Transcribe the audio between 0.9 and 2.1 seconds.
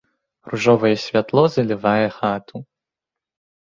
святло залівае